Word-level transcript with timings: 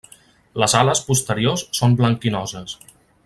Les 0.63 0.73
ales 0.79 1.01
posteriors 1.09 1.67
són 1.81 1.95
blanquinoses. 2.01 2.77